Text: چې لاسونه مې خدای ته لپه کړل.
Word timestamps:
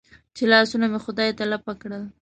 چې 0.35 0.43
لاسونه 0.51 0.85
مې 0.91 0.99
خدای 1.05 1.29
ته 1.37 1.43
لپه 1.51 1.73
کړل. 1.81 2.03